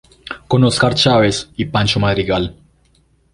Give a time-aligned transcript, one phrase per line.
[0.47, 2.55] Con Óscar Chávez y Pancho Madrigal.